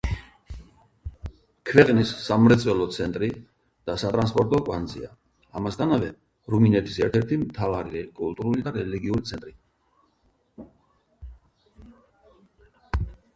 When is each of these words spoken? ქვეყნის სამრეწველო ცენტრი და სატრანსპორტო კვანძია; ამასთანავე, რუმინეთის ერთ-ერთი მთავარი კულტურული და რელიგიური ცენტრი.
ქვეყნის 1.71 2.13
სამრეწველო 2.27 2.87
ცენტრი 2.95 3.29
და 3.91 3.97
სატრანსპორტო 4.05 4.61
კვანძია; 4.71 5.11
ამასთანავე, 5.61 6.09
რუმინეთის 6.55 6.99
ერთ-ერთი 7.11 7.39
მთავარი 7.45 8.03
კულტურული 8.23 8.65
და 8.69 8.73
რელიგიური 8.81 9.31
ცენტრი. 9.33 9.57